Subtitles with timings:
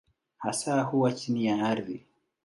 [0.37, 2.05] Hasa huwa chini ya ardhi.